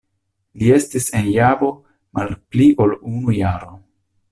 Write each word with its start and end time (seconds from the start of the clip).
Li 0.61 0.71
estis 0.77 1.09
en 1.19 1.29
Javo 1.35 1.69
mal 2.21 2.33
pli 2.55 2.73
ol 2.87 2.99
unu 3.13 3.39
jaro. 3.39 3.73